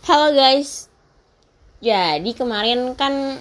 [0.00, 0.88] Halo guys.
[1.84, 3.36] Jadi kemarin kan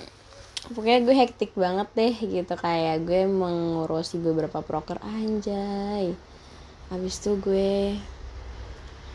[0.76, 2.52] Pokoknya gue hektik banget deh gitu.
[2.60, 6.12] Kayak gue mengurusi beberapa proker Anjay.
[6.92, 7.96] Habis itu gue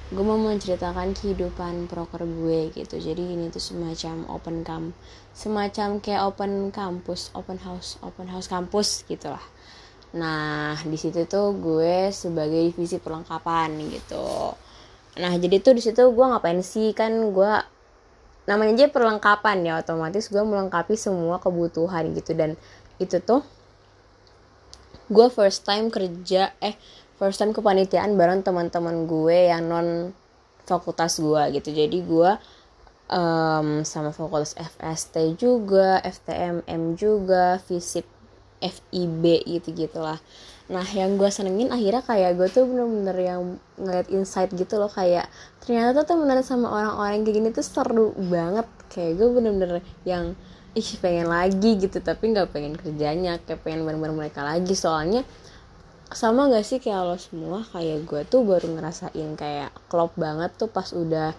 [0.09, 2.97] Gue mau menceritakan kehidupan proker gue gitu.
[2.97, 4.97] Jadi ini tuh semacam open camp
[5.37, 9.45] Semacam kayak open kampus Open house Open house kampus gitu lah
[10.17, 14.57] Nah di situ tuh gue sebagai divisi perlengkapan gitu
[15.15, 16.91] nah jadi tuh di situ gue ngapain sih?
[16.97, 17.53] Kan gue
[18.45, 22.35] namanya aja perlengkapan ya otomatis gue melengkapi semua kebutuhan gitu.
[22.35, 22.59] Dan
[22.99, 23.43] itu tuh
[25.13, 26.75] gue first time kerja eh
[27.21, 29.89] first time kepanitiaan bareng teman-teman gue yang non
[30.67, 31.71] fakultas gue gitu.
[31.71, 32.31] Jadi gue
[33.11, 38.07] um, sama fakultas FST juga FTMM juga FISIP
[38.65, 40.17] FIB gitu gitulah
[40.65, 43.41] nah yang gue senengin akhirnya kayak gue tuh bener-bener yang
[43.77, 45.29] ngeliat insight gitu loh kayak
[45.61, 48.65] ternyata tuh temenan sama orang-orang kayak gini tuh seru banget.
[48.89, 50.33] Kayak gue bener-bener yang
[50.73, 52.01] ih pengen lagi gitu.
[52.01, 54.73] Tapi nggak pengen kerjanya kayak pengen bareng-bareng mereka lagi.
[54.73, 55.25] Soalnya
[56.15, 57.65] sama gak sih kayak lo semua?
[57.65, 61.35] Kayak gue tuh baru ngerasain kayak klop banget tuh pas udah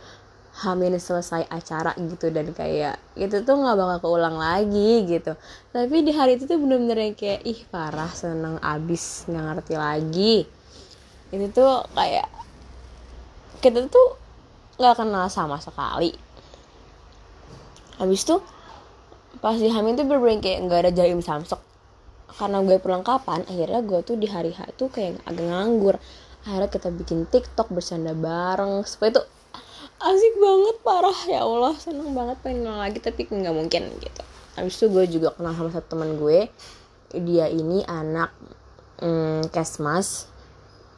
[0.55, 5.35] hamin selesai acara gitu dan kayak itu tuh nggak bakal keulang lagi gitu.
[5.75, 10.35] Tapi di hari itu tuh bener-bener kayak ih parah seneng abis nggak ngerti lagi.
[11.35, 12.31] Itu tuh kayak
[13.59, 14.15] kita tuh
[14.79, 16.15] nggak kenal sama sekali.
[17.99, 18.39] Habis tuh
[19.43, 21.59] pas di hamin tuh bener-bener kayak nggak ada jaim samsek.
[22.35, 25.99] Karena gue perlengkapan akhirnya gue tuh di hari H tuh kayak agak nganggur.
[26.47, 29.34] Akhirnya kita bikin TikTok bersanda bareng supaya tuh
[30.01, 31.19] asik banget parah.
[31.27, 34.21] Ya Allah seneng banget pengen kenal lagi tapi nggak mungkin gitu.
[34.55, 36.51] Habis itu gue juga kenal sama satu teman gue.
[37.15, 38.35] Dia ini anak
[38.99, 40.27] hmm, kesmas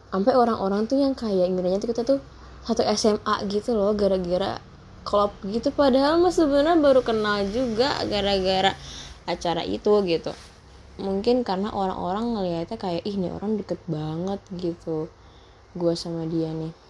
[0.10, 2.20] sampai orang-orang tuh yang kayak ngiranya tuh kita tuh
[2.64, 4.58] satu SMA gitu loh gara-gara
[5.06, 5.70] klop gitu.
[5.70, 8.74] Padahal mas sebenarnya baru kenal juga gara-gara
[9.30, 10.34] acara itu gitu.
[10.98, 15.06] Mungkin karena orang-orang ngelihatnya kayak ih nih orang deket banget gitu.
[15.78, 16.87] Gue sama dia nih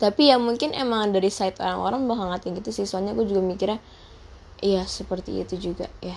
[0.00, 2.88] tapi ya mungkin emang dari side orang-orang bakal ngatain gitu sih.
[2.88, 3.76] Soalnya gue juga mikirnya
[4.64, 6.16] iya seperti itu juga ya.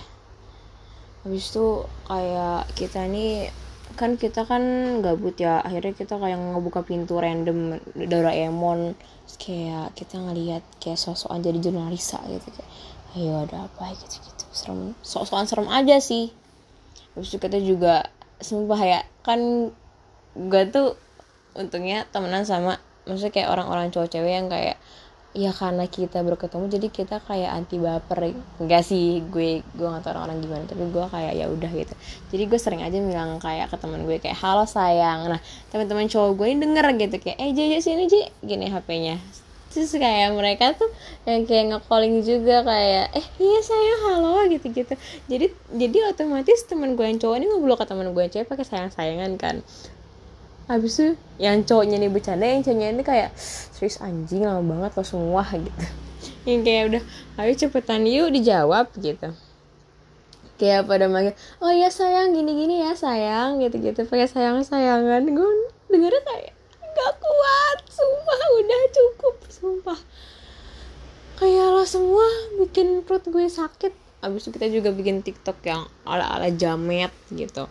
[1.28, 3.52] Habis itu kayak kita nih
[4.00, 4.64] kan kita kan
[5.04, 5.60] gabut ya.
[5.60, 8.96] Akhirnya kita kayak ngebuka pintu random Doraemon.
[9.36, 12.70] Kayak kita ngelihat kayak sosokan jadi jurnalisa gitu kayak
[13.20, 13.92] ayo ada apa?
[14.00, 14.96] gitu gitu serem.
[15.04, 16.32] Sok-sokan serem aja sih.
[17.12, 18.08] Habis itu kita juga
[18.40, 19.68] sumpah ya kan
[20.34, 20.96] gue tuh
[21.52, 24.76] untungnya temenan sama maksudnya kayak orang-orang cowok cewek yang kayak
[25.34, 28.36] ya karena kita baru ketemu jadi kita kayak anti baper.
[28.62, 31.94] Enggak sih gue gue nggak tahu orang-orang gimana tapi gue kayak ya udah gitu.
[32.30, 35.26] Jadi gue sering aja bilang kayak ke teman gue kayak halo sayang.
[35.26, 35.40] Nah
[35.74, 38.20] teman-teman cowok gue ini denger gitu kayak eh jadi sini ji.
[38.46, 39.18] Gini hpnya
[39.74, 40.86] terus kayak mereka tuh
[41.26, 44.94] yang kayak nge-calling juga kayak eh iya sayang halo gitu gitu
[45.26, 48.62] jadi jadi otomatis teman gue yang cowok ini ngobrol ke teman gue yang cewek pakai
[48.62, 49.66] sayang sayangan kan
[50.64, 55.04] habis itu yang cowoknya nih bercanda yang cowoknya ini kayak serius anjing lama banget lo
[55.04, 55.82] semua gitu.
[56.48, 57.02] Yang kayak udah
[57.40, 59.28] ayo cepetan yuk dijawab gitu.
[60.56, 65.26] Kayak pada manggil oh ya sayang gini gini ya sayang gitu gitu pakai sayang sayangan
[65.26, 65.50] gue
[65.90, 66.54] dengernya kayak
[66.94, 70.00] gak kuat sumpah udah cukup sumpah.
[71.34, 72.24] Kayak lo semua
[72.62, 73.92] bikin perut gue sakit.
[74.24, 77.68] Abis itu kita juga bikin tiktok yang ala ala jamet gitu.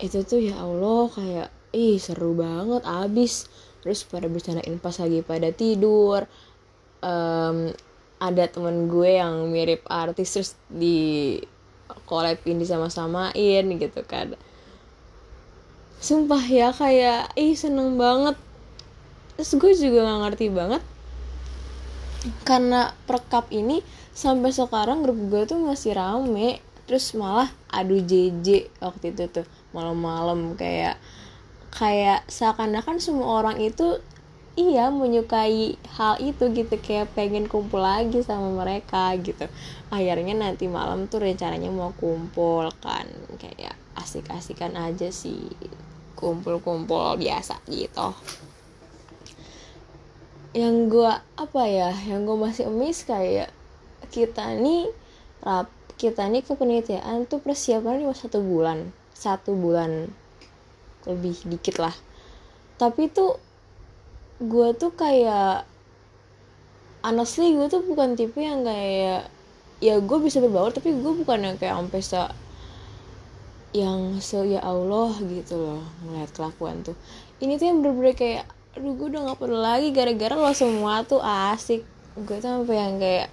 [0.00, 3.50] Itu tuh ya allah kayak ih seru banget abis.
[3.82, 6.24] Terus pada bercandain pas lagi pada tidur
[7.04, 7.68] um,
[8.22, 11.36] ada temen gue yang mirip artis terus di
[12.08, 14.38] collab ini sama-samain gitu kan.
[16.00, 18.38] Sumpah ya kayak ih seneng banget.
[19.34, 20.82] Terus gue juga gak ngerti banget
[22.44, 23.84] karena perkap ini
[24.16, 26.62] sampai sekarang grup gue tuh masih rame.
[26.84, 31.00] Terus malah adu JJ waktu itu tuh malam-malam kayak
[31.74, 33.98] kayak seakan-akan semua orang itu
[34.54, 36.74] iya menyukai hal itu gitu.
[36.78, 39.50] Kayak pengen kumpul lagi sama mereka gitu.
[39.90, 43.06] Akhirnya nanti malam tuh rencananya mau kumpul kan.
[43.42, 45.50] Kayak asik-asikan aja sih.
[46.14, 48.14] Kumpul-kumpul biasa gitu.
[50.54, 53.50] Yang gue apa ya yang gue masih emis kayak
[54.14, 54.86] kita nih
[55.42, 55.66] rap
[55.98, 58.94] kita nih kepenitiaan tuh persiapan cuma satu bulan.
[59.14, 60.14] Satu bulan
[61.08, 61.94] lebih dikit lah.
[62.80, 63.38] Tapi tuh
[64.42, 65.62] gue tuh kayak
[67.06, 69.30] honestly gue tuh bukan tipe yang kayak
[69.78, 72.22] ya gue bisa berbaur tapi gue bukan yang kayak sampai se
[73.74, 76.94] yang se ya Allah gitu loh ngeliat kelakuan tuh.
[77.42, 81.22] Ini tuh yang bener-bener kayak aduh gue udah gak perlu lagi gara-gara lo semua tuh
[81.22, 81.82] asik.
[82.14, 83.28] Gue tuh sampai yang kayak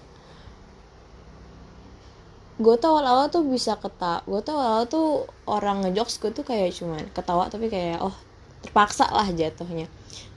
[2.60, 5.08] gue tau awal-awal tuh bisa ketawa gue tau awal-awal tuh
[5.48, 8.14] orang ngejokes gue tuh kayak cuman ketawa tapi kayak oh
[8.62, 9.90] terpaksa lah jatuhnya.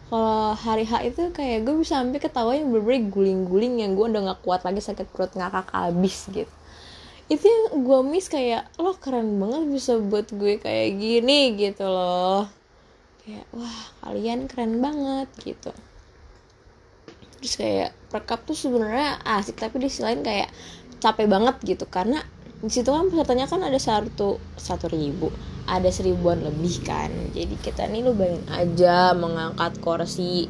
[0.09, 4.33] Kalau hari H itu kayak gue bisa sampai ketawa yang bener guling-guling yang gue udah
[4.33, 6.55] gak kuat lagi sakit perut ngakak abis gitu.
[7.29, 12.49] Itu yang gue miss kayak lo keren banget bisa buat gue kayak gini gitu loh.
[13.25, 15.73] Kayak wah kalian keren banget gitu.
[17.41, 20.53] Terus kayak rekap tuh sebenarnya asik tapi di sisi lain kayak
[21.05, 22.25] capek banget gitu karena
[22.65, 25.29] di situ kan pesertanya kan ada satu satu ribu
[25.69, 27.13] ada seribuan lebih kan.
[27.33, 30.49] Jadi kita nih lu bayangin aja mengangkat kursi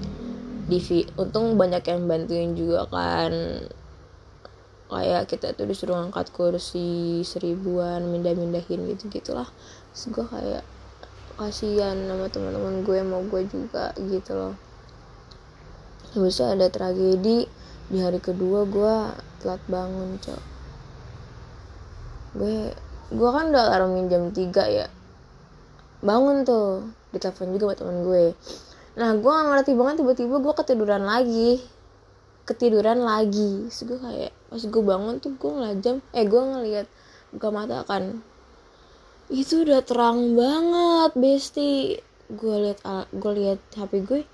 [0.70, 0.78] di
[1.18, 3.34] untung banyak yang bantuin juga kan.
[4.90, 9.50] Kayak kita tuh disuruh ngangkat kursi seribuan mindah-mindahin gitu gitulah
[9.90, 10.62] terus gue kayak
[11.34, 14.54] kasihan sama teman-teman gue mau gue juga gitu loh.
[16.14, 17.50] Habis ada tragedi
[17.92, 18.96] di hari kedua gue
[19.44, 20.42] telat bangun cok.
[22.40, 22.72] Gue
[23.12, 24.40] gue kan udah alarmin jam 3
[24.72, 24.86] ya.
[26.00, 28.24] Bangun tuh ditelepon juga buat temen gue.
[28.96, 31.60] Nah gue gak ngerti banget tiba-tiba gue ketiduran lagi.
[32.48, 33.68] Ketiduran lagi.
[33.68, 36.86] Terus gue kayak pas gue bangun tuh gue ngeliat jam eh gue ngeliat
[37.36, 38.24] buka mata kan.
[39.28, 42.00] Itu udah terang banget besti.
[42.32, 42.80] Gue liat
[43.12, 44.24] gue liat hp gue.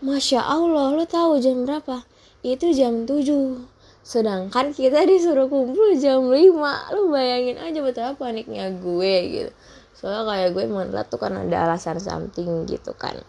[0.00, 2.06] Masya allah lo tahu jam berapa
[2.46, 9.14] itu jam 7 sedangkan kita disuruh kumpul jam 5 lu bayangin aja betapa paniknya gue
[9.28, 9.52] gitu.
[9.92, 13.20] Soalnya kayak gue emang tuh kan ada alasan something gitu kan.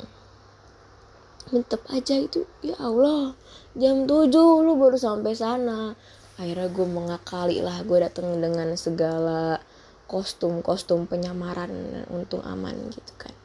[1.52, 3.36] Tetep aja itu ya Allah
[3.76, 4.32] jam 7
[4.64, 5.98] lu baru sampai sana.
[6.40, 9.60] Akhirnya gue mengakali lah gue dateng dengan segala
[10.08, 13.36] kostum-kostum penyamaran untung aman gitu kan.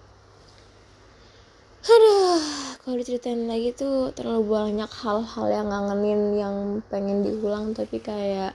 [1.82, 6.57] Aduh kalau diceritain lagi tuh terlalu banyak hal-hal yang ngangenin yang
[6.93, 8.53] pengen diulang tapi kayak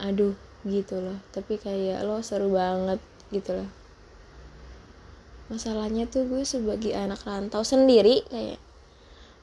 [0.00, 0.32] aduh
[0.64, 1.20] gitu loh.
[1.28, 2.96] Tapi kayak lo seru banget
[3.28, 3.68] gitu loh.
[5.52, 8.56] Masalahnya tuh gue sebagai anak rantau sendiri kayak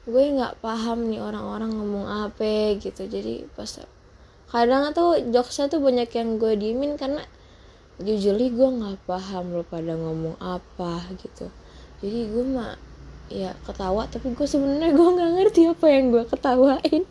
[0.09, 3.05] gue nggak paham nih orang-orang ngomong apa gitu.
[3.05, 3.69] Jadi pas
[4.49, 7.21] kadang tuh jokesnya tuh banyak yang gue diemin karena
[8.01, 11.45] jujur gue nggak paham lo pada ngomong apa gitu.
[12.01, 12.94] Jadi gue mah
[13.25, 17.03] ya ketawa tapi gue sebenarnya gue nggak ngerti apa yang gue ketawain.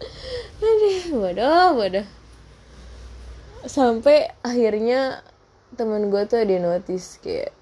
[0.64, 2.06] Aduh bodoh bodoh.
[3.68, 5.20] Sampai akhirnya
[5.76, 7.52] temen gue tuh ada notice kayak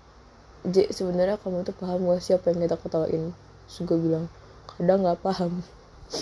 [0.66, 3.34] J sebenarnya kamu tuh paham gak siapa yang kita ketawain?
[3.66, 4.26] Terus gue bilang
[4.70, 5.52] kadang nggak paham.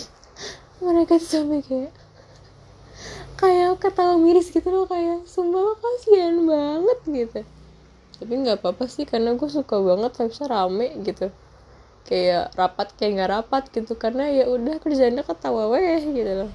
[0.85, 1.93] Mereka tuh sampai kayak
[3.37, 7.39] kayak ketawa miris gitu loh kayak sumpah lo kasihan banget gitu.
[8.17, 11.29] Tapi nggak apa-apa sih karena gue suka banget vibesnya rame gitu
[12.07, 16.51] kayak rapat kayak nggak rapat gitu karena ya udah kerjanya ketawa weh gitu loh.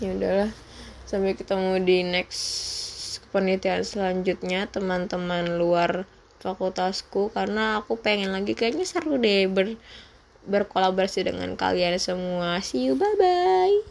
[0.00, 0.50] Ya udahlah
[1.06, 2.42] sampai ketemu di next
[3.30, 6.08] penelitian selanjutnya teman-teman luar
[6.40, 9.78] fakultasku karena aku pengen lagi kayaknya seru deh ber
[10.42, 12.58] berkolaborasi dengan kalian semua.
[12.58, 13.78] See you bye bye